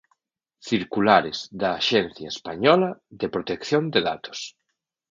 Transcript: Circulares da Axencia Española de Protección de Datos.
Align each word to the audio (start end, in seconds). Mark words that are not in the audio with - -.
Circulares 0.69 1.37
da 1.61 1.69
Axencia 1.79 2.27
Española 2.35 2.89
de 3.19 3.27
Protección 3.35 3.83
de 3.93 3.99
Datos. 4.09 4.39